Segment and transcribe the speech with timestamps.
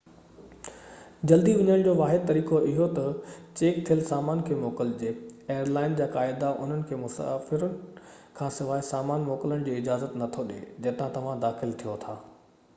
[1.31, 3.03] جلدي وڃڻ جو واحد طريقو اهو تہ
[3.59, 7.67] چيڪ ٿيل سامان کي موڪلجي ايئر لائن جا قاعدا انهن کي مسافر
[8.41, 10.59] کانسواءِ سامان موڪلڻ جي اجازت نٿو ڏي
[10.89, 12.19] جتان توهان داخل ٿيو ٿا